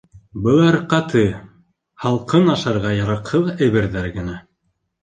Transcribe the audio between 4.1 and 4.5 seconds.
генә.